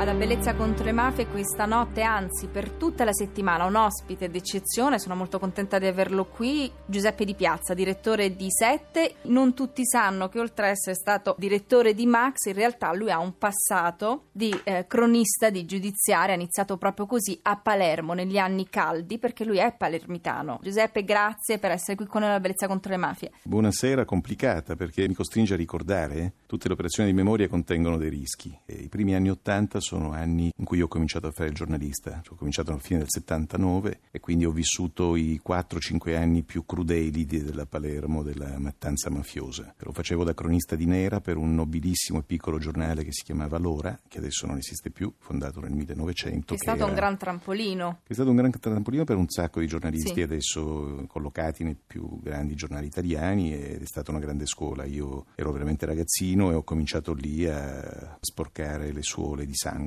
Alla 0.00 0.14
Bellezza 0.14 0.54
contro 0.54 0.82
le 0.86 0.92
mafie 0.92 1.26
questa 1.26 1.66
notte, 1.66 2.00
anzi 2.00 2.46
per 2.46 2.70
tutta 2.70 3.04
la 3.04 3.12
settimana, 3.12 3.66
un 3.66 3.74
ospite 3.74 4.30
d'eccezione, 4.30 4.98
sono 4.98 5.14
molto 5.14 5.38
contenta 5.38 5.78
di 5.78 5.84
averlo 5.84 6.24
qui, 6.24 6.72
Giuseppe 6.86 7.26
Di 7.26 7.34
Piazza, 7.34 7.74
direttore 7.74 8.34
di 8.34 8.46
Sette. 8.50 9.16
Non 9.24 9.52
tutti 9.52 9.84
sanno 9.84 10.30
che 10.30 10.40
oltre 10.40 10.64
ad 10.64 10.70
essere 10.70 10.96
stato 10.96 11.34
direttore 11.36 11.92
di 11.92 12.06
Max, 12.06 12.46
in 12.46 12.54
realtà 12.54 12.94
lui 12.94 13.10
ha 13.10 13.18
un 13.18 13.36
passato 13.36 14.28
di 14.32 14.58
eh, 14.64 14.86
cronista 14.88 15.50
di 15.50 15.66
giudiziaria, 15.66 16.32
ha 16.32 16.38
iniziato 16.38 16.78
proprio 16.78 17.04
così 17.04 17.38
a 17.42 17.58
Palermo 17.58 18.14
negli 18.14 18.38
anni 18.38 18.70
caldi, 18.70 19.18
perché 19.18 19.44
lui 19.44 19.58
è 19.58 19.74
palermitano. 19.76 20.60
Giuseppe, 20.62 21.04
grazie 21.04 21.58
per 21.58 21.72
essere 21.72 21.96
qui 21.98 22.06
con 22.06 22.22
noi 22.22 22.30
alla 22.30 22.40
Bellezza 22.40 22.66
contro 22.66 22.90
le 22.90 22.96
mafie. 22.96 23.32
Buonasera, 23.42 24.06
complicata 24.06 24.76
perché 24.76 25.06
mi 25.06 25.12
costringe 25.12 25.52
a 25.52 25.58
ricordare 25.58 26.32
tutte 26.46 26.68
le 26.68 26.72
operazioni 26.72 27.10
di 27.10 27.14
memoria 27.14 27.48
contengono 27.48 27.98
dei 27.98 28.08
rischi. 28.08 28.58
E 28.64 28.76
I 28.76 28.88
primi 28.88 29.14
anni 29.14 29.28
Ottanta 29.28 29.78
sono 29.78 29.88
anni 29.98 30.50
in 30.56 30.64
cui 30.64 30.80
ho 30.80 30.88
cominciato 30.88 31.26
a 31.26 31.30
fare 31.30 31.48
il 31.48 31.54
giornalista, 31.54 32.20
cioè, 32.22 32.34
ho 32.34 32.36
cominciato 32.36 32.70
alla 32.70 32.80
fine 32.80 32.98
del 33.00 33.08
79 33.10 34.00
e 34.10 34.20
quindi 34.20 34.44
ho 34.44 34.50
vissuto 34.50 35.16
i 35.16 35.40
4-5 35.46 36.16
anni 36.16 36.42
più 36.42 36.64
crudeli 36.64 37.24
della 37.26 37.66
Palermo, 37.66 38.22
della 38.22 38.58
mattanza 38.58 39.10
mafiosa. 39.10 39.74
Lo 39.78 39.92
facevo 39.92 40.24
da 40.24 40.34
cronista 40.34 40.76
di 40.76 40.86
Nera 40.86 41.20
per 41.20 41.36
un 41.36 41.54
nobilissimo 41.54 42.18
e 42.18 42.22
piccolo 42.22 42.58
giornale 42.58 43.04
che 43.04 43.12
si 43.12 43.24
chiamava 43.24 43.58
L'Ora, 43.58 43.98
che 44.08 44.18
adesso 44.18 44.46
non 44.46 44.56
esiste 44.56 44.90
più, 44.90 45.12
fondato 45.18 45.60
nel 45.60 45.72
1900. 45.72 46.54
È 46.54 46.56
stato 46.56 46.78
era, 46.78 46.86
un 46.86 46.94
gran 46.94 47.16
trampolino. 47.16 48.00
È 48.06 48.12
stato 48.12 48.30
un 48.30 48.36
gran 48.36 48.50
trampolino 48.50 49.04
per 49.04 49.16
un 49.16 49.28
sacco 49.28 49.60
di 49.60 49.66
giornalisti 49.66 50.14
Sì. 50.14 50.22
adesso 50.22 51.04
collocati 51.06 51.64
nei 51.64 51.76
più 51.84 52.20
grandi 52.20 52.54
giornali 52.54 52.86
italiani 52.86 53.52
ed 53.54 53.82
è 53.82 53.86
stata 53.86 54.10
una 54.10 54.20
grande 54.20 54.46
scuola. 54.46 54.84
Io 54.84 55.26
ero 55.34 55.52
veramente 55.52 55.86
ragazzino 55.86 56.50
e 56.50 56.54
ho 56.54 56.62
cominciato 56.62 57.12
lì 57.12 57.46
a 57.46 58.16
sporcare 58.20 58.92
le 58.92 59.02
suole 59.02 59.46
di 59.46 59.54
sangue. 59.54 59.78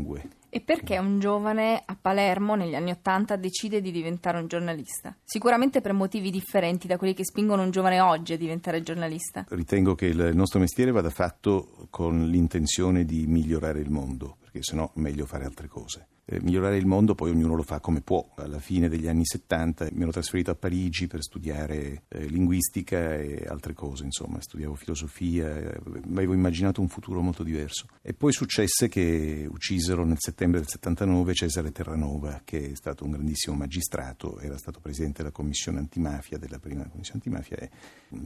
E 0.50 0.62
perché 0.62 1.00
un 1.00 1.20
giovane 1.20 1.82
a 1.84 1.98
Palermo 2.00 2.54
negli 2.54 2.76
anni 2.76 2.92
Ottanta 2.92 3.36
decide 3.36 3.82
di 3.82 3.92
diventare 3.92 4.38
un 4.38 4.48
giornalista? 4.48 5.16
Sicuramente 5.24 5.82
per 5.82 5.94
motivi 5.94 6.30
differenti 6.30 6.86
da 6.88 6.98
quelli 6.98 7.16
che 7.16 7.26
spingono 7.26 7.64
un 7.64 7.72
giovane 7.72 8.00
oggi 8.00 8.34
a 8.34 8.38
diventare 8.38 8.84
giornalista. 8.84 9.46
Ritengo 9.50 9.96
che 9.96 10.06
il 10.06 10.32
nostro 10.36 10.60
mestiere 10.60 10.92
vada 10.92 11.10
fatto 11.10 11.88
con 11.90 12.28
l'intenzione 12.28 13.04
di 13.04 13.26
migliorare 13.26 13.80
il 13.80 13.90
mondo, 13.90 14.38
perché 14.54 14.62
sennò 14.62 14.94
è 14.94 15.00
meglio 15.00 15.26
fare 15.26 15.46
altre 15.46 15.68
cose. 15.68 16.08
Eh, 16.26 16.40
migliorare 16.40 16.78
il 16.78 16.86
mondo 16.86 17.16
poi 17.16 17.32
ognuno 17.32 17.56
lo 17.56 17.64
fa 17.64 17.80
come 17.80 18.02
può. 18.02 18.34
Alla 18.38 18.60
fine 18.60 18.88
degli 18.88 19.08
anni 19.08 19.26
70 19.26 19.90
mi 19.92 20.04
ero 20.04 20.12
trasferito 20.12 20.52
a 20.52 20.56
Parigi 20.56 21.08
per 21.08 21.24
studiare 21.24 22.04
eh, 22.08 22.28
linguistica 22.28 23.16
e 23.16 23.44
altre 23.48 23.74
cose, 23.74 24.06
insomma, 24.06 24.40
studiavo 24.40 24.76
filosofia, 24.76 25.58
eh, 25.58 25.80
avevo 26.12 26.34
immaginato 26.34 26.82
un 26.82 26.88
futuro 26.88 27.22
molto 27.22 27.42
diverso. 27.42 27.88
E 28.02 28.14
poi 28.14 28.32
successe 28.32 28.88
che 28.88 29.48
uccisero 29.50 30.06
nel 30.06 30.18
settembre 30.20 30.60
del 30.60 30.70
79 30.70 31.34
Cesare 31.34 31.72
Terranova, 31.72 32.42
che 32.46 32.72
è 32.72 32.76
stato 32.76 33.04
un 33.04 33.12
grandissimo 33.12 33.56
magistrato, 33.56 34.40
era 34.40 34.58
stato 34.58 34.80
presidente 34.80 35.24
della 35.24 35.34
commissione 35.34 35.80
antimafia, 35.80 36.38
della 36.38 36.60
prima 36.60 36.88
commissione 36.88 37.22
antimafia, 37.26 37.58
e 37.58 37.70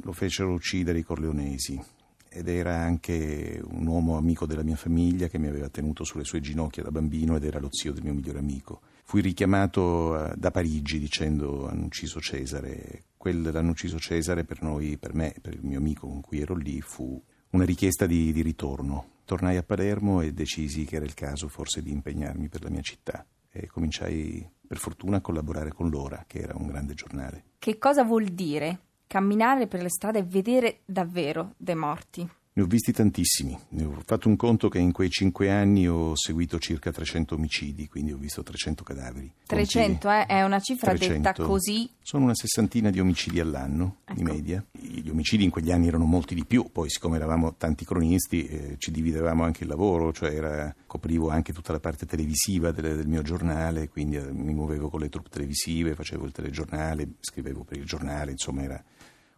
lo 0.01 0.11
fecero 0.11 0.51
uccidere 0.51 0.99
i 0.99 1.03
corleonesi 1.03 2.05
ed 2.37 2.47
era 2.47 2.75
anche 2.75 3.59
un 3.63 3.87
uomo 3.87 4.15
amico 4.15 4.45
della 4.45 4.61
mia 4.61 4.75
famiglia 4.75 5.27
che 5.27 5.39
mi 5.39 5.47
aveva 5.47 5.69
tenuto 5.69 6.03
sulle 6.03 6.23
sue 6.23 6.39
ginocchia 6.39 6.83
da 6.83 6.91
bambino 6.91 7.35
ed 7.35 7.43
era 7.43 7.59
lo 7.59 7.69
zio 7.71 7.93
del 7.93 8.03
mio 8.03 8.13
migliore 8.13 8.37
amico. 8.37 8.81
Fui 9.03 9.21
richiamato 9.21 10.31
eh, 10.31 10.35
da 10.37 10.51
Parigi 10.51 10.99
dicendo 10.99 11.67
hanno 11.67 11.85
ucciso 11.85 12.19
Cesare. 12.19 13.05
Quel 13.17 13.41
l'hanno 13.41 13.71
ucciso 13.71 13.97
Cesare 13.97 14.43
per 14.43 14.61
noi, 14.61 14.97
per 14.97 15.15
me, 15.15 15.33
per 15.41 15.53
il 15.53 15.63
mio 15.63 15.79
amico 15.79 16.07
con 16.07 16.21
cui 16.21 16.39
ero 16.39 16.55
lì, 16.55 16.79
fu 16.81 17.19
una 17.51 17.65
richiesta 17.65 18.05
di, 18.05 18.31
di 18.31 18.43
ritorno. 18.43 19.15
Tornai 19.25 19.57
a 19.57 19.63
Palermo 19.63 20.21
e 20.21 20.31
decisi 20.31 20.85
che 20.85 20.97
era 20.97 21.05
il 21.05 21.15
caso 21.15 21.47
forse 21.47 21.81
di 21.81 21.91
impegnarmi 21.91 22.49
per 22.49 22.63
la 22.63 22.69
mia 22.69 22.81
città 22.81 23.25
e 23.49 23.65
cominciai 23.65 24.47
per 24.67 24.77
fortuna 24.77 25.17
a 25.17 25.21
collaborare 25.21 25.71
con 25.71 25.89
l'Ora, 25.89 26.25
che 26.27 26.39
era 26.39 26.53
un 26.55 26.67
grande 26.67 26.93
giornale. 26.93 27.43
Che 27.57 27.77
cosa 27.79 28.03
vuol 28.03 28.25
dire 28.25 28.86
camminare 29.07 29.67
per 29.67 29.81
le 29.81 29.89
strade 29.89 30.19
e 30.19 30.23
vedere 30.23 30.81
davvero 30.85 31.53
dei 31.57 31.75
morti? 31.75 32.29
Ne 32.57 32.63
ho 32.63 32.65
visti 32.65 32.91
tantissimi, 32.91 33.55
ne 33.69 33.83
ho 33.83 34.01
fatto 34.03 34.27
un 34.27 34.35
conto 34.35 34.67
che 34.67 34.79
in 34.79 34.91
quei 34.91 35.11
cinque 35.11 35.51
anni 35.51 35.87
ho 35.87 36.15
seguito 36.15 36.57
circa 36.57 36.91
300 36.91 37.35
omicidi, 37.35 37.87
quindi 37.87 38.11
ho 38.11 38.17
visto 38.17 38.41
300 38.41 38.83
cadaveri. 38.83 39.31
300 39.45 40.09
eh, 40.09 40.25
è 40.25 40.41
una 40.41 40.59
cifra 40.59 40.87
300. 40.95 41.21
detta 41.21 41.43
così. 41.43 41.87
Sono 42.01 42.23
una 42.23 42.33
sessantina 42.33 42.89
di 42.89 42.99
omicidi 42.99 43.39
all'anno, 43.39 43.97
di 44.11 44.21
Ecco. 44.21 44.33
media. 44.33 44.65
Gli 44.71 45.07
omicidi 45.07 45.43
in 45.43 45.51
quegli 45.51 45.69
anni 45.71 45.85
erano 45.85 46.05
molti 46.05 46.33
di 46.33 46.45
più, 46.45 46.71
poi 46.71 46.89
siccome 46.89 47.17
eravamo 47.17 47.53
tanti 47.57 47.85
cronisti 47.85 48.47
eh, 48.47 48.75
ci 48.79 48.89
dividevamo 48.89 49.43
anche 49.43 49.61
il 49.61 49.69
lavoro, 49.69 50.11
cioè 50.11 50.33
era- 50.33 50.75
coprivo 50.87 51.29
anche 51.29 51.53
tutta 51.53 51.73
la 51.73 51.79
parte 51.79 52.07
televisiva 52.07 52.71
del, 52.71 52.95
del 52.95 53.07
mio 53.07 53.21
giornale, 53.21 53.87
quindi 53.87 54.15
eh, 54.15 54.31
mi 54.31 54.55
muovevo 54.55 54.89
con 54.89 55.01
le 55.01 55.09
truppe 55.09 55.29
televisive, 55.29 55.93
facevo 55.93 56.25
il 56.25 56.31
telegiornale, 56.31 57.07
scrivevo 57.19 57.63
per 57.63 57.77
il 57.77 57.85
giornale, 57.85 58.31
insomma 58.31 58.63
era 58.63 58.83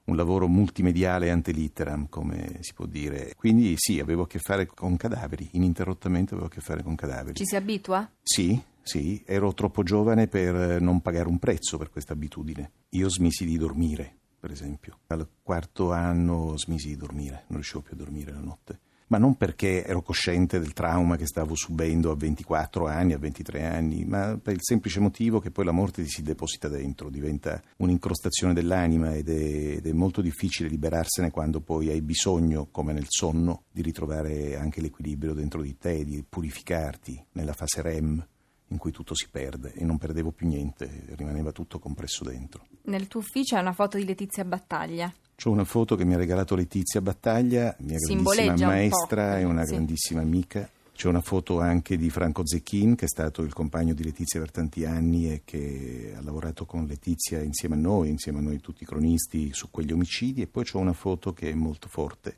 un 0.09 0.15
lavoro 0.15 0.47
multimediale 0.47 1.29
ante 1.29 1.51
litteram, 1.51 2.09
come 2.09 2.57
si 2.61 2.73
può 2.73 2.85
dire. 2.85 3.33
Quindi 3.35 3.75
sì, 3.77 3.99
avevo 3.99 4.23
a 4.23 4.27
che 4.27 4.39
fare 4.39 4.65
con 4.65 4.97
cadaveri, 4.97 5.49
ininterrottamente 5.51 6.33
avevo 6.33 6.47
a 6.47 6.51
che 6.51 6.61
fare 6.61 6.83
con 6.83 6.95
cadaveri. 6.95 7.35
Ci 7.35 7.45
si 7.45 7.55
abitua? 7.55 8.09
Sì, 8.21 8.59
sì, 8.81 9.21
ero 9.25 9.53
troppo 9.53 9.83
giovane 9.83 10.27
per 10.27 10.81
non 10.81 11.01
pagare 11.01 11.27
un 11.27 11.37
prezzo 11.37 11.77
per 11.77 11.89
questa 11.89 12.13
abitudine. 12.13 12.71
Io 12.89 13.09
smisi 13.09 13.45
di 13.45 13.57
dormire, 13.57 14.15
per 14.39 14.51
esempio. 14.51 14.99
Al 15.07 15.27
quarto 15.41 15.91
anno 15.91 16.57
smisi 16.57 16.87
di 16.87 16.97
dormire, 16.97 17.43
non 17.47 17.59
riuscivo 17.59 17.81
più 17.81 17.93
a 17.93 17.97
dormire 17.97 18.31
la 18.31 18.39
notte. 18.39 18.79
Ma 19.09 19.17
non 19.17 19.35
perché 19.35 19.83
ero 19.83 20.01
cosciente 20.01 20.59
del 20.59 20.73
trauma 20.73 21.17
che 21.17 21.25
stavo 21.25 21.55
subendo 21.55 22.11
a 22.11 22.15
24 22.15 22.87
anni, 22.87 23.13
a 23.13 23.17
23 23.17 23.65
anni, 23.65 24.05
ma 24.05 24.39
per 24.41 24.53
il 24.53 24.61
semplice 24.61 24.99
motivo 24.99 25.39
che 25.39 25.49
poi 25.49 25.65
la 25.65 25.71
morte 25.71 26.03
ti 26.03 26.09
si 26.09 26.21
deposita 26.21 26.67
dentro, 26.67 27.09
diventa 27.09 27.61
un'incrostazione 27.77 28.53
dell'anima 28.53 29.15
ed 29.15 29.29
è, 29.29 29.77
ed 29.77 29.87
è 29.87 29.91
molto 29.93 30.21
difficile 30.21 30.69
liberarsene 30.69 31.31
quando 31.31 31.59
poi 31.59 31.89
hai 31.89 32.01
bisogno, 32.01 32.67
come 32.69 32.93
nel 32.93 33.07
sonno, 33.07 33.63
di 33.71 33.81
ritrovare 33.81 34.57
anche 34.57 34.79
l'equilibrio 34.79 35.33
dentro 35.33 35.63
di 35.63 35.75
te, 35.77 36.05
di 36.05 36.23
purificarti 36.27 37.25
nella 37.31 37.53
fase 37.53 37.81
REM 37.81 38.27
in 38.69 38.77
cui 38.77 38.91
tutto 38.91 39.13
si 39.15 39.27
perde 39.29 39.73
e 39.73 39.83
non 39.83 39.97
perdevo 39.97 40.31
più 40.31 40.47
niente, 40.47 41.05
rimaneva 41.15 41.51
tutto 41.51 41.79
compresso 41.79 42.23
dentro. 42.23 42.65
Nel 42.83 43.07
tuo 43.07 43.19
ufficio 43.19 43.55
è 43.55 43.59
una 43.59 43.73
foto 43.73 43.97
di 43.97 44.05
Letizia 44.05 44.43
Battaglia. 44.43 45.13
C'ho 45.35 45.51
una 45.51 45.63
foto 45.63 45.95
che 45.95 46.05
mi 46.05 46.13
ha 46.13 46.17
regalato 46.17 46.55
Letizia 46.55 47.01
Battaglia, 47.01 47.75
mia 47.79 47.97
Simboleggia 47.97 48.43
grandissima 48.43 48.69
un 48.69 48.75
maestra 48.75 49.31
po', 49.31 49.37
e 49.37 49.43
una 49.43 49.65
sì. 49.65 49.71
grandissima 49.71 50.21
amica. 50.21 50.69
C'è 50.99 51.07
una 51.07 51.21
foto 51.21 51.61
anche 51.61 51.95
di 51.95 52.09
Franco 52.09 52.45
Zecchin, 52.45 52.95
che 52.95 53.05
è 53.05 53.07
stato 53.07 53.41
il 53.41 53.53
compagno 53.53 53.93
di 53.93 54.03
Letizia 54.03 54.41
per 54.41 54.51
tanti 54.51 54.83
anni 54.83 55.31
e 55.31 55.41
che 55.45 56.13
ha 56.13 56.21
lavorato 56.21 56.65
con 56.65 56.85
Letizia 56.85 57.39
insieme 57.39 57.75
a 57.75 57.77
noi, 57.77 58.09
insieme 58.09 58.39
a 58.39 58.41
noi 58.41 58.59
tutti 58.59 58.83
i 58.83 58.85
cronisti, 58.85 59.53
su 59.53 59.71
quegli 59.71 59.93
omicidi. 59.93 60.41
E 60.41 60.47
poi 60.47 60.65
c'ho 60.65 60.77
una 60.77 60.91
foto 60.91 61.31
che 61.31 61.51
è 61.51 61.53
molto 61.53 61.87
forte, 61.87 62.35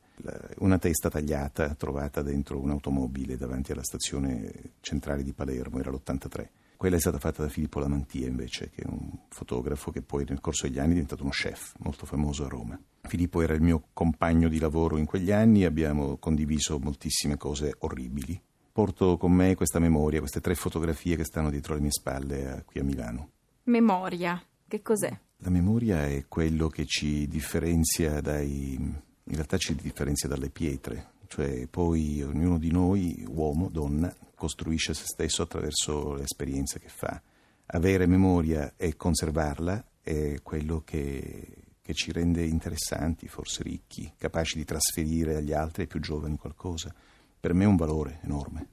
una 0.60 0.78
testa 0.78 1.10
tagliata 1.10 1.74
trovata 1.76 2.22
dentro 2.22 2.60
un'automobile 2.60 3.38
davanti 3.38 3.72
alla 3.72 3.84
stazione 3.84 4.52
centrale 4.82 5.24
di 5.24 5.34
Palermo, 5.34 5.80
era 5.80 5.92
l'83. 5.92 6.48
Quella 6.82 6.96
è 6.96 7.00
stata 7.00 7.20
fatta 7.20 7.44
da 7.44 7.50
Filippo 7.50 7.80
Lamantia 7.80 8.26
invece, 8.26 8.72
che 8.72 8.82
è 8.82 8.88
un 8.88 9.12
fotografo 9.30 9.92
che 9.92 10.02
poi 10.02 10.26
nel 10.28 10.40
corso 10.40 10.66
degli 10.66 10.80
anni 10.80 10.90
è 10.90 10.94
diventato 10.94 11.22
uno 11.22 11.32
chef 11.32 11.74
molto 11.78 12.08
famoso 12.08 12.44
a 12.44 12.48
Roma. 12.48 12.80
Filippo 13.02 13.42
era 13.42 13.54
il 13.54 13.62
mio 13.62 13.84
compagno 13.94 14.48
di 14.48 14.58
lavoro 14.58 14.98
in 14.98 15.06
quegli 15.06 15.32
anni 15.32 15.64
abbiamo 15.64 16.18
condiviso 16.18 16.80
moltissime 16.80 17.38
cose 17.38 17.76
orribili. 17.80 18.42
Porto 18.72 19.18
con 19.18 19.32
me 19.32 19.54
questa 19.54 19.78
memoria, 19.78 20.20
queste 20.20 20.42
tre 20.42 20.56
fotografie 20.56 21.16
che 21.16 21.24
stanno 21.24 21.52
dietro 21.52 21.76
le 21.76 21.82
mie 21.82 21.92
spalle 21.92 22.64
qui 22.66 22.80
a 22.80 22.84
Milano. 22.84 23.30
Memoria. 23.66 24.42
Che 24.68 24.82
cos'è? 24.82 25.16
La 25.44 25.50
memoria 25.50 26.08
è 26.08 26.26
quello 26.28 26.68
che 26.68 26.86
ci 26.86 27.28
differenzia 27.28 28.22
dai... 28.22 29.10
in 29.32 29.38
realtà 29.38 29.58
ci 29.58 29.74
differenzia 29.76 30.28
dalle 30.28 30.50
pietre, 30.50 31.12
cioè 31.28 31.66
poi 31.68 32.22
ognuno 32.22 32.58
di 32.58 32.70
noi, 32.70 33.26
uomo, 33.30 33.70
donna, 33.70 34.14
costruisce 34.36 34.94
se 34.94 35.06
stesso 35.06 35.42
attraverso 35.42 36.16
l'esperienza 36.16 36.80
che 36.80 36.90
fa. 36.90 37.22
Avere 37.68 38.08
memoria 38.08 38.74
e 38.76 38.98
conservarla 38.98 39.86
è 40.02 40.42
quello 40.44 40.82
che, 40.84 41.48
che 41.82 41.94
ci 41.94 42.12
rende 42.12 42.44
interessanti, 42.44 43.30
forse 43.30 43.64
ricchi, 43.64 44.12
capaci 44.18 44.58
di 44.58 44.66
trasferire 44.66 45.38
agli 45.38 45.54
altri, 45.54 45.84
ai 45.84 45.88
più 45.88 46.02
giovani, 46.02 46.36
qualcosa. 46.36 46.94
Per 47.40 47.54
me 47.54 47.64
è 47.64 47.68
un 47.68 47.78
valore 47.78 48.20
enorme. 48.24 48.68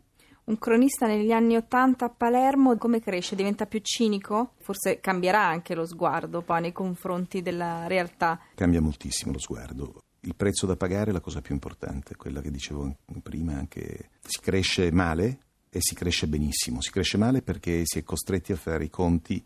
Un 0.46 0.58
cronista 0.58 1.06
negli 1.06 1.31
anni 1.31 1.54
Ottanta 1.54 2.06
a 2.06 2.11
Palermo 2.11 2.76
come 2.78 3.00
cresce? 3.00 3.37
Diventa 3.37 3.66
più 3.66 3.78
cinico? 3.81 4.54
Forse 4.62 4.99
cambierà 4.99 5.46
anche 5.46 5.76
lo 5.76 5.87
sguardo 5.87 6.43
poi 6.43 6.62
nei 6.62 6.72
confronti 6.72 7.43
della 7.43 7.87
realtà. 7.87 8.40
Cambia 8.56 8.81
moltissimo 8.81 9.31
lo 9.31 9.38
sguardo. 9.38 10.00
Il 10.28 10.34
prezzo 10.34 10.66
da 10.66 10.76
pagare 10.76 11.08
è 11.08 11.12
la 11.14 11.20
cosa 11.20 11.40
più 11.40 11.54
importante, 11.54 12.14
quella 12.14 12.42
che 12.42 12.50
dicevo 12.50 12.98
prima, 13.22 13.54
anche 13.54 14.10
si 14.20 14.40
cresce 14.42 14.92
male 14.92 15.38
e 15.70 15.80
si 15.80 15.94
cresce 15.94 16.26
benissimo. 16.26 16.82
Si 16.82 16.90
cresce 16.90 17.16
male 17.16 17.40
perché 17.40 17.80
si 17.84 17.98
è 17.98 18.02
costretti 18.02 18.52
a 18.52 18.56
fare 18.56 18.84
i 18.84 18.90
conti 18.90 19.42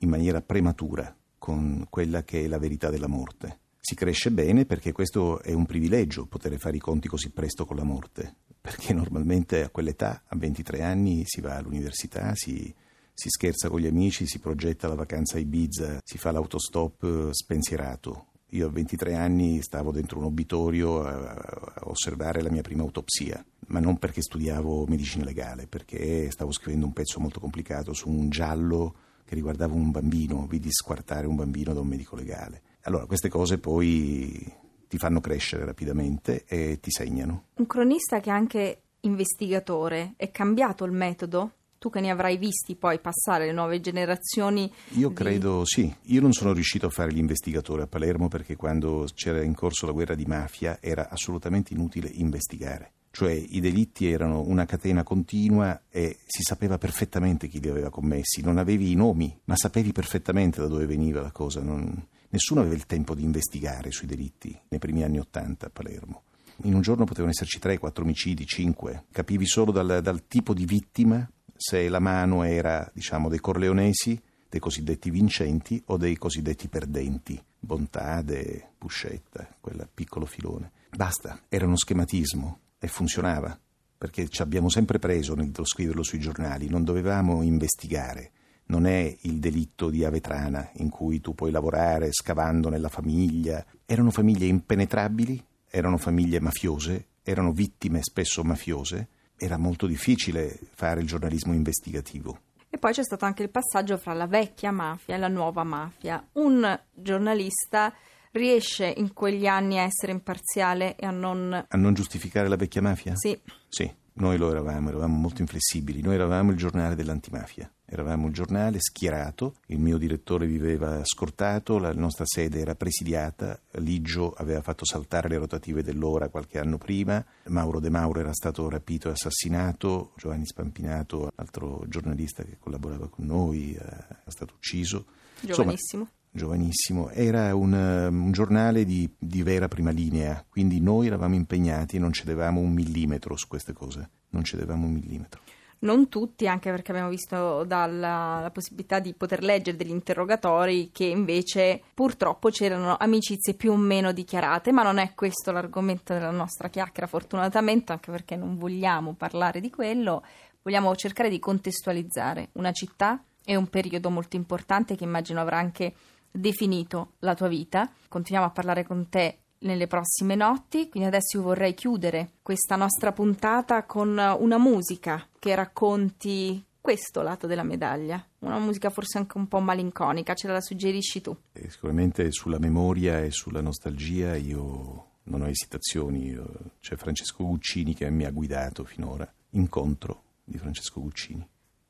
in 0.00 0.08
maniera 0.08 0.42
prematura 0.42 1.16
con 1.38 1.86
quella 1.88 2.24
che 2.24 2.42
è 2.42 2.48
la 2.48 2.58
verità 2.58 2.90
della 2.90 3.06
morte. 3.06 3.60
Si 3.78 3.94
cresce 3.94 4.32
bene 4.32 4.66
perché 4.66 4.90
questo 4.90 5.40
è 5.42 5.52
un 5.52 5.64
privilegio, 5.64 6.26
poter 6.26 6.58
fare 6.58 6.76
i 6.76 6.80
conti 6.80 7.06
così 7.06 7.30
presto 7.30 7.64
con 7.64 7.76
la 7.76 7.84
morte, 7.84 8.34
perché 8.60 8.92
normalmente 8.92 9.62
a 9.62 9.70
quell'età, 9.70 10.24
a 10.26 10.36
23 10.36 10.82
anni, 10.82 11.22
si 11.24 11.40
va 11.40 11.54
all'università, 11.54 12.32
si, 12.34 12.74
si 13.14 13.28
scherza 13.28 13.68
con 13.68 13.78
gli 13.78 13.86
amici, 13.86 14.26
si 14.26 14.40
progetta 14.40 14.88
la 14.88 14.96
vacanza 14.96 15.36
a 15.36 15.40
Ibiza, 15.40 16.00
si 16.02 16.18
fa 16.18 16.32
l'autostop 16.32 17.04
eh, 17.04 17.28
spensierato. 17.32 18.26
Io 18.50 18.66
a 18.66 18.70
23 18.70 19.14
anni 19.14 19.60
stavo 19.60 19.90
dentro 19.90 20.18
un 20.18 20.24
obitorio 20.24 21.02
a, 21.02 21.72
osservare 21.84 22.42
la 22.42 22.50
mia 22.50 22.62
prima 22.62 22.82
autopsia, 22.82 23.44
ma 23.68 23.80
non 23.80 23.98
perché 23.98 24.22
studiavo 24.22 24.86
medicina 24.86 25.24
legale, 25.24 25.66
perché 25.66 26.30
stavo 26.30 26.52
scrivendo 26.52 26.86
un 26.86 26.92
pezzo 26.92 27.20
molto 27.20 27.40
complicato 27.40 27.92
su 27.92 28.08
un 28.08 28.28
giallo 28.30 28.94
che 29.24 29.34
riguardava 29.34 29.74
un 29.74 29.90
bambino, 29.90 30.46
vidi 30.46 30.70
squartare 30.70 31.26
un 31.26 31.34
bambino 31.34 31.74
da 31.74 31.80
un 31.80 31.88
medico 31.88 32.14
legale. 32.14 32.62
Allora, 32.82 33.06
queste 33.06 33.28
cose 33.28 33.58
poi 33.58 34.64
ti 34.88 34.98
fanno 34.98 35.20
crescere 35.20 35.64
rapidamente 35.64 36.44
e 36.46 36.78
ti 36.80 36.90
segnano. 36.92 37.46
Un 37.54 37.66
cronista 37.66 38.20
che 38.20 38.30
è 38.30 38.32
anche 38.32 38.82
investigatore, 39.00 40.14
è 40.16 40.30
cambiato 40.30 40.84
il 40.84 40.92
metodo? 40.92 41.52
Tu 41.78 41.90
che 41.90 42.00
ne 42.00 42.10
avrai 42.10 42.36
visti 42.36 42.74
poi 42.74 42.98
passare 42.98 43.46
le 43.46 43.52
nuove 43.52 43.80
generazioni? 43.80 44.70
Io 44.90 45.08
di... 45.08 45.14
credo 45.14 45.62
sì. 45.64 45.94
Io 46.04 46.20
non 46.20 46.32
sono 46.32 46.52
riuscito 46.52 46.86
a 46.86 46.90
fare 46.90 47.10
l'investigatore 47.10 47.82
a 47.82 47.86
Palermo 47.86 48.28
perché 48.28 48.56
quando 48.56 49.06
c'era 49.14 49.42
in 49.42 49.54
corso 49.54 49.86
la 49.86 49.92
guerra 49.92 50.14
di 50.14 50.24
mafia 50.24 50.78
era 50.80 51.08
assolutamente 51.10 51.74
inutile 51.74 52.08
investigare 52.12 52.92
cioè 53.16 53.32
i 53.32 53.60
delitti 53.60 54.10
erano 54.10 54.42
una 54.42 54.66
catena 54.66 55.02
continua 55.02 55.84
e 55.88 56.18
si 56.26 56.42
sapeva 56.42 56.76
perfettamente 56.76 57.48
chi 57.48 57.60
li 57.60 57.70
aveva 57.70 57.88
commessi, 57.88 58.42
non 58.42 58.58
avevi 58.58 58.90
i 58.90 58.94
nomi, 58.94 59.34
ma 59.44 59.56
sapevi 59.56 59.90
perfettamente 59.90 60.60
da 60.60 60.66
dove 60.66 60.84
veniva 60.84 61.22
la 61.22 61.32
cosa, 61.32 61.62
non... 61.62 62.06
nessuno 62.28 62.60
aveva 62.60 62.74
il 62.74 62.84
tempo 62.84 63.14
di 63.14 63.24
investigare 63.24 63.90
sui 63.90 64.06
delitti 64.06 64.54
nei 64.68 64.78
primi 64.78 65.02
anni 65.02 65.18
Ottanta 65.18 65.64
a 65.64 65.70
Palermo. 65.70 66.24
In 66.64 66.74
un 66.74 66.82
giorno 66.82 67.04
potevano 67.04 67.30
esserci 67.30 67.58
3, 67.58 67.78
4 67.78 68.04
omicidi, 68.04 68.44
5, 68.44 69.04
capivi 69.10 69.46
solo 69.46 69.72
dal, 69.72 70.02
dal 70.02 70.26
tipo 70.26 70.52
di 70.52 70.66
vittima 70.66 71.26
se 71.56 71.88
la 71.88 72.00
mano 72.00 72.42
era, 72.42 72.90
diciamo, 72.92 73.28
dei 73.28 73.40
corleonesi, 73.40 74.20
dei 74.48 74.60
cosiddetti 74.60 75.10
vincenti 75.10 75.82
o 75.86 75.96
dei 75.96 76.16
cosiddetti 76.16 76.68
perdenti, 76.68 77.42
Bontade, 77.58 78.72
Buscetta, 78.78 79.48
quel 79.60 79.88
piccolo 79.92 80.24
filone. 80.26 80.72
Basta, 80.90 81.42
era 81.48 81.66
uno 81.66 81.76
schematismo 81.76 82.60
e 82.78 82.86
funzionava, 82.86 83.58
perché 83.98 84.28
ci 84.28 84.42
abbiamo 84.42 84.68
sempre 84.68 84.98
preso 84.98 85.34
nello 85.34 85.64
scriverlo 85.64 86.02
sui 86.02 86.20
giornali, 86.20 86.68
non 86.68 86.84
dovevamo 86.84 87.42
investigare. 87.42 88.30
Non 88.68 88.86
è 88.86 89.16
il 89.22 89.38
delitto 89.38 89.90
di 89.90 90.04
Avetrana 90.04 90.70
in 90.74 90.88
cui 90.88 91.20
tu 91.20 91.34
puoi 91.34 91.52
lavorare 91.52 92.12
scavando 92.12 92.68
nella 92.68 92.88
famiglia. 92.88 93.64
Erano 93.84 94.10
famiglie 94.10 94.46
impenetrabili, 94.46 95.42
erano 95.68 95.98
famiglie 95.98 96.40
mafiose, 96.40 97.06
erano 97.22 97.52
vittime 97.52 98.02
spesso 98.02 98.42
mafiose. 98.42 99.08
Era 99.36 99.56
molto 99.56 99.86
difficile 99.86 100.58
fare 100.74 101.00
il 101.00 101.06
giornalismo 101.06 101.52
investigativo. 101.52 102.40
E 102.68 102.78
poi 102.78 102.92
c'è 102.92 103.04
stato 103.04 103.24
anche 103.24 103.42
il 103.42 103.50
passaggio 103.50 103.96
fra 103.96 104.12
la 104.12 104.26
vecchia 104.26 104.70
mafia 104.70 105.14
e 105.14 105.18
la 105.18 105.28
nuova 105.28 105.64
mafia. 105.64 106.26
Un 106.32 106.78
giornalista 106.92 107.92
riesce 108.32 108.92
in 108.96 109.12
quegli 109.12 109.46
anni 109.46 109.78
a 109.78 109.82
essere 109.82 110.12
imparziale 110.12 110.96
e 110.96 111.06
a 111.06 111.10
non... 111.10 111.52
A 111.68 111.76
non 111.76 111.94
giustificare 111.94 112.48
la 112.48 112.56
vecchia 112.56 112.82
mafia? 112.82 113.14
Sì. 113.16 113.38
Sì, 113.68 113.90
noi 114.14 114.36
lo 114.36 114.50
eravamo, 114.50 114.88
eravamo 114.90 115.16
molto 115.16 115.40
inflessibili. 115.40 116.02
Noi 116.02 116.14
eravamo 116.14 116.50
il 116.50 116.56
giornale 116.56 116.94
dell'antimafia. 116.94 117.70
Eravamo 117.88 118.26
il 118.26 118.32
giornale 118.32 118.78
schierato, 118.80 119.54
il 119.66 119.78
mio 119.78 119.96
direttore 119.96 120.46
viveva 120.46 121.00
scortato, 121.04 121.78
la 121.78 121.92
nostra 121.92 122.24
sede 122.26 122.58
era 122.58 122.74
presidiata, 122.74 123.60
Ligio 123.74 124.32
aveva 124.32 124.60
fatto 124.60 124.84
saltare 124.84 125.28
le 125.28 125.38
rotative 125.38 125.84
dell'ora 125.84 126.28
qualche 126.28 126.58
anno 126.58 126.78
prima, 126.78 127.24
Mauro 127.44 127.78
De 127.78 127.88
Mauro 127.88 128.18
era 128.18 128.32
stato 128.32 128.68
rapito 128.68 129.08
e 129.08 129.12
assassinato, 129.12 130.12
Giovanni 130.16 130.46
Spampinato, 130.46 131.30
altro 131.36 131.84
giornalista 131.86 132.42
che 132.42 132.56
collaborava 132.58 133.08
con 133.08 133.24
noi, 133.26 133.74
eh, 133.74 133.84
è 134.24 134.30
stato 134.30 134.54
ucciso. 134.56 135.06
Giovanissimo. 135.40 136.02
Insomma, 136.02 136.10
giovanissimo, 136.36 137.10
era 137.10 137.54
un, 137.54 137.72
um, 137.72 138.24
un 138.24 138.32
giornale 138.32 138.84
di, 138.84 139.08
di, 139.16 139.42
vera 139.42 139.68
prima 139.68 139.90
linea, 139.90 140.44
quindi 140.48 140.80
noi 140.80 141.06
eravamo 141.06 141.34
impegnati 141.34 141.96
e 141.96 141.98
non 141.98 142.12
cedevamo 142.12 142.60
un 142.60 142.72
millimetro 142.72 143.36
su 143.36 143.46
queste 143.48 143.72
cose, 143.72 144.10
non 144.30 144.44
cedevamo 144.44 144.86
un 144.86 144.92
millimetro. 144.92 145.40
Non 145.78 146.08
tutti, 146.08 146.48
anche 146.48 146.70
perché 146.70 146.90
abbiamo 146.90 147.10
visto 147.10 147.64
dalla 147.64 148.40
la 148.40 148.50
possibilità 148.50 148.98
di 148.98 149.12
poter 149.12 149.42
leggere 149.42 149.76
degli 149.76 149.90
interrogatori 149.90 150.90
che 150.90 151.04
invece 151.04 151.82
purtroppo 151.94 152.48
c'erano 152.48 152.96
amicizie 152.98 153.54
più 153.54 153.72
o 153.72 153.76
meno 153.76 154.12
dichiarate, 154.12 154.72
ma 154.72 154.82
non 154.82 154.98
è 154.98 155.12
questo 155.14 155.52
l'argomento 155.52 156.12
della 156.12 156.30
nostra 156.30 156.68
chiacchiera, 156.68 157.06
fortunatamente, 157.06 157.92
anche 157.92 158.10
perché 158.10 158.36
non 158.36 158.56
vogliamo 158.56 159.14
parlare 159.14 159.60
di 159.60 159.70
quello, 159.70 160.24
vogliamo 160.62 160.94
cercare 160.96 161.28
di 161.28 161.38
contestualizzare 161.38 162.48
una 162.52 162.72
città 162.72 163.22
e 163.44 163.56
un 163.56 163.68
periodo 163.68 164.10
molto 164.10 164.36
importante 164.36 164.96
che 164.96 165.04
immagino 165.04 165.40
avrà 165.40 165.58
anche 165.58 165.94
definito 166.30 167.12
la 167.20 167.34
tua 167.34 167.48
vita. 167.48 167.90
Continuiamo 168.08 168.48
a 168.48 168.52
parlare 168.52 168.84
con 168.84 169.08
te 169.08 169.38
nelle 169.66 169.86
prossime 169.86 170.34
notti, 170.34 170.88
quindi 170.88 171.08
adesso 171.08 171.36
io 171.36 171.42
vorrei 171.42 171.74
chiudere 171.74 172.30
questa 172.42 172.76
nostra 172.76 173.12
puntata 173.12 173.84
con 173.84 174.08
una 174.38 174.58
musica 174.58 175.26
che 175.38 175.54
racconti 175.54 176.64
questo 176.80 177.20
lato 177.20 177.46
della 177.46 177.64
medaglia, 177.64 178.24
una 178.38 178.58
musica 178.58 178.90
forse 178.90 179.18
anche 179.18 179.36
un 179.36 179.48
po' 179.48 179.58
malinconica, 179.58 180.34
ce 180.34 180.46
la 180.46 180.60
suggerisci 180.60 181.20
tu? 181.20 181.36
E 181.52 181.68
sicuramente 181.68 182.30
sulla 182.30 182.58
memoria 182.58 183.20
e 183.20 183.32
sulla 183.32 183.60
nostalgia 183.60 184.36
io 184.36 185.08
non 185.24 185.42
ho 185.42 185.48
esitazioni, 185.48 186.34
c'è 186.80 186.94
Francesco 186.96 187.44
Guccini 187.44 187.92
che 187.92 188.08
mi 188.08 188.24
ha 188.24 188.30
guidato 188.30 188.84
finora, 188.84 189.30
incontro 189.50 190.22
di 190.44 190.56
Francesco 190.58 191.00
Guccini 191.00 191.46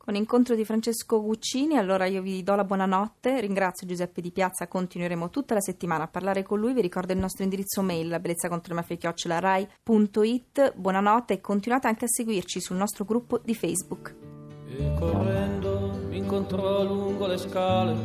con 0.07 0.15
incontro 0.15 0.55
di 0.55 0.65
Francesco 0.65 1.21
Guccini. 1.21 1.77
Allora 1.77 2.07
io 2.07 2.23
vi 2.23 2.45
do 2.45 2.55
la 2.55 2.63
buonanotte, 2.63 3.41
ringrazio 3.41 3.89
Giuseppe 3.89 4.21
Di 4.21 4.31
Piazza, 4.31 4.69
continueremo 4.69 5.31
tutta 5.31 5.55
la 5.55 5.61
settimana 5.61 6.05
a 6.05 6.07
parlare 6.07 6.45
con 6.45 6.61
lui. 6.61 6.75
Vi 6.75 6.81
ricordo 6.81 7.13
il 7.13 7.19
nostro 7.19 7.43
indirizzo 7.43 7.83
mail, 7.83 8.07
la 8.07 8.21
bellezza 8.21 8.49
contro 8.49 8.73
le 8.73 8.87
mafie 8.89 8.99
rai.it. 9.41 10.75
Buonanotte 10.77 11.35
e 11.35 11.41
continuate 11.41 11.89
anche 11.89 12.05
a 12.05 12.09
seguirci 12.09 12.61
sul 12.61 12.77
nostro 12.77 13.05
gruppo 13.05 13.39
di 13.39 13.57
Facebook. 13.57 14.15
E 14.69 14.95
correndo 14.97 15.99
mi 16.09 16.19
incontrò 16.19 16.85
lungo 16.85 17.27
le 17.27 17.39
scale, 17.39 17.97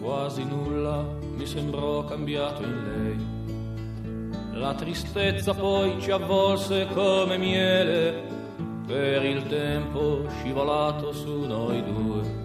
quasi 0.00 0.42
nulla 0.42 1.02
mi 1.36 1.44
sembrò 1.44 2.02
cambiato 2.04 2.62
in 2.62 2.82
lei. 2.82 4.58
La 4.58 4.72
tristezza 4.72 5.52
poi 5.52 6.00
ci 6.00 6.10
avvolse 6.10 6.86
come 6.94 7.36
miele 7.36 8.40
per 8.86 9.24
il 9.24 9.46
tempo 9.46 10.24
scivolato 10.28 11.12
su 11.12 11.40
noi 11.46 11.82
due. 11.84 12.40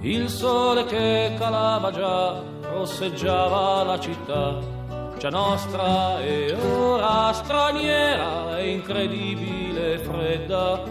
Il 0.00 0.28
sole 0.28 0.84
che 0.84 1.34
calava 1.36 1.90
già 1.90 2.42
rosseggiava 2.72 3.82
la 3.82 3.98
città, 3.98 4.58
già 5.18 5.28
nostra 5.28 6.20
e 6.20 6.54
ora 6.54 7.32
straniera 7.32 8.58
e 8.58 8.70
incredibile 8.70 9.98
fredda, 9.98 10.82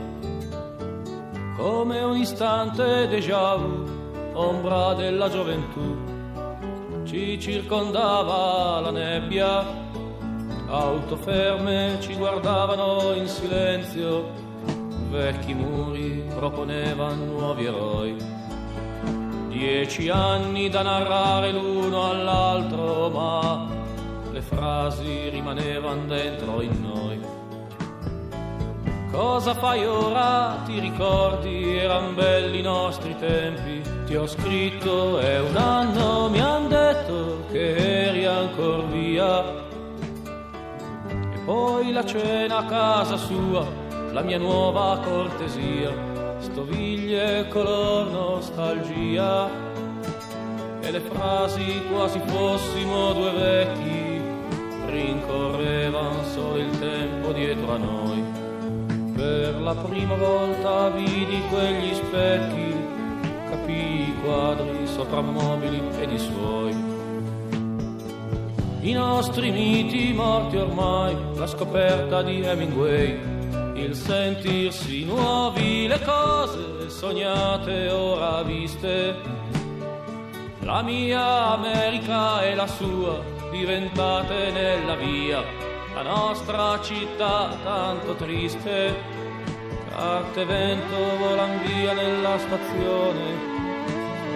come 1.56 2.00
un 2.02 2.18
istante 2.18 3.08
déjà 3.08 3.56
vu, 3.56 3.86
ombra 4.34 4.94
della 4.94 5.30
gioventù, 5.30 5.98
ci 7.06 7.40
circondava 7.40 8.82
la 8.82 8.92
nebbia 8.92 9.66
auto 10.68 11.16
ferme 11.16 11.98
ci 12.02 12.16
guardavano 12.16 13.14
in 13.14 13.28
silenzio, 13.28 14.30
vecchi 15.10 15.54
muri 15.54 16.26
proponevano 16.36 17.24
nuovi 17.24 17.66
eroi. 17.66 18.16
Dieci 19.48 20.10
anni 20.10 20.70
da 20.70 20.82
narrare 20.82 21.52
l'uno 21.52 22.10
all'altro, 22.10 23.10
ma 23.10 23.68
le 24.32 24.42
frasi 24.42 25.30
rimanevano 25.30 26.06
dentro 26.06 26.62
in 26.62 26.82
noi. 26.82 27.20
Cosa 29.12 29.56
fai 29.56 29.86
ora? 29.86 30.62
Ti 30.66 30.80
ricordi? 30.80 31.78
Eran 31.78 32.14
belli 32.14 32.60
i 32.60 32.62
nostri 32.62 33.16
tempi. 33.18 33.82
Ti 34.06 34.16
ho 34.16 34.28
scritto, 34.28 35.18
è 35.18 35.40
un 35.40 35.56
anno, 35.56 36.30
mi 36.30 36.40
han 36.40 36.68
detto 36.68 37.46
che 37.50 38.08
eri 38.10 38.26
ancora 38.26 38.84
via 38.84 39.66
poi 41.48 41.94
la 41.94 42.04
cena 42.04 42.58
a 42.58 42.66
casa 42.66 43.16
sua, 43.16 43.66
la 44.12 44.22
mia 44.22 44.38
nuova 44.38 45.00
cortesia, 45.00 45.94
stoviglie 46.40 47.48
color 47.48 48.12
nostalgia, 48.12 49.50
e 50.82 50.92
le 50.92 51.00
frasi 51.00 51.84
quasi 51.90 52.20
fossimo 52.26 53.14
due 53.14 53.32
vecchi, 53.32 54.22
rincorrevan 54.88 56.26
solo 56.34 56.58
il 56.58 56.80
tempo 56.80 57.32
dietro 57.32 57.72
a 57.72 57.78
noi. 57.78 58.24
Per 59.16 59.62
la 59.62 59.74
prima 59.74 60.16
volta 60.16 60.90
vidi 60.90 61.42
quegli 61.50 61.94
specchi, 61.94 62.76
capii 63.50 64.10
i 64.10 64.16
quadri 64.22 64.86
soprammobili 64.86 65.82
ed 65.98 66.12
i 66.12 66.20
suoi 66.20 66.77
i 68.88 68.94
nostri 68.94 69.52
miti 69.52 70.14
morti 70.14 70.56
ormai, 70.56 71.14
la 71.36 71.46
scoperta 71.46 72.22
di 72.22 72.42
Hemingway, 72.42 73.20
il 73.74 73.94
sentirsi 73.94 75.04
nuovi, 75.04 75.88
le 75.88 76.00
cose 76.04 76.90
sognate 76.90 77.90
ora 77.90 78.42
viste. 78.44 79.14
La 80.62 80.82
mia 80.82 81.52
America 81.52 82.42
e 82.44 82.56
la 82.56 82.68
sua 82.68 83.22
diventate 83.52 84.52
nella 84.52 84.96
via, 84.96 85.44
la 85.94 86.04
nostra 86.04 86.80
città 86.82 87.58
tanto 87.66 88.16
triste. 88.16 88.96
Carte 89.90 90.46
vento 90.46 90.96
volan 91.20 91.60
via 91.66 91.92
nella 91.92 92.38
stazione, 92.38 93.56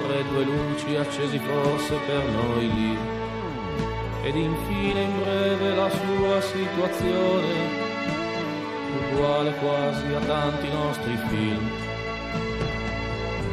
e 0.09 0.23
due 0.29 0.43
luci 0.43 0.95
accesi 0.97 1.39
forse 1.39 1.95
per 2.05 2.23
noi 2.25 2.73
lì. 2.73 3.20
Ed 4.23 4.35
infine 4.35 5.01
in 5.01 5.19
breve 5.19 5.75
la 5.75 5.89
sua 5.89 6.41
situazione, 6.41 7.53
uguale 9.11 9.51
quasi 9.55 10.13
a 10.13 10.19
tanti 10.19 10.67
nostri 10.69 11.17
film. 11.29 11.69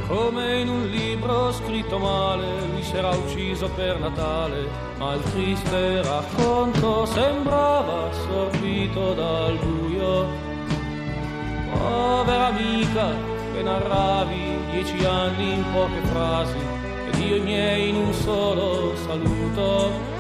Come 0.09 0.61
in 0.61 0.69
un 0.69 0.87
libro 0.89 1.53
scritto 1.53 1.99
male, 1.99 2.47
lui 2.71 2.83
sarà 2.83 3.11
ucciso 3.11 3.69
per 3.71 3.99
Natale, 3.99 4.69
ma 4.99 5.15
il 5.15 5.23
triste 5.23 6.03
racconto 6.03 7.07
sembrava 7.07 8.09
assorbito 8.11 9.15
dal 9.15 9.57
buio. 9.57 10.27
Povera 11.73 12.47
amica, 12.47 13.11
che 13.55 13.63
narravi 13.63 14.59
dieci 14.71 15.05
anni 15.05 15.55
in 15.55 15.65
poche 15.73 16.01
frasi 16.13 16.59
ed 17.11 17.19
io 17.21 17.37
i 17.37 17.41
miei 17.41 17.89
in 17.89 17.97
un 17.97 18.13
solo 18.13 18.95
saluto 18.97 20.17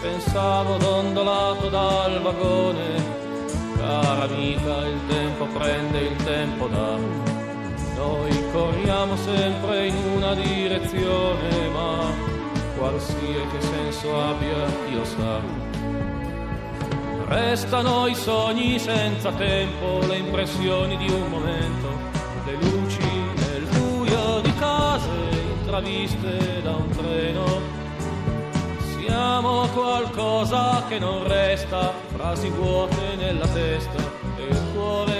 pensavo 0.00 0.76
dondolato 0.76 1.68
dal 1.68 2.20
vagone. 2.22 3.16
Cara 3.76 4.24
amica 4.24 4.86
il 4.86 5.00
tempo 5.08 5.46
prende 5.46 5.98
il 5.98 6.16
tempo 6.24 6.66
dà 6.68 6.96
noi. 7.96 8.50
Corriamo 8.52 9.16
sempre 9.16 9.88
in 9.88 9.96
una 10.16 10.34
direzione 10.34 11.68
ma 11.72 12.10
qualsiasi 12.76 13.60
senso 13.60 14.20
abbia 14.20 14.66
Dio 14.88 15.04
sa. 15.04 15.40
Restano 17.26 18.06
i 18.06 18.14
sogni 18.14 18.78
senza 18.78 19.30
tempo, 19.32 20.06
le 20.06 20.16
impressioni 20.16 20.96
di 20.96 21.10
un 21.10 21.28
momento, 21.28 21.88
le 22.46 22.54
luci 22.54 23.18
intraviste 25.78 26.62
da 26.62 26.74
un 26.74 26.88
treno. 26.88 27.27
Qualcosa 29.78 30.86
che 30.88 30.98
non 30.98 31.28
resta, 31.28 31.94
frasi 32.08 32.48
vuote 32.48 33.14
nella 33.14 33.46
testa 33.46 34.10
e 34.36 34.42
il 34.42 34.60
cuore 34.74 35.17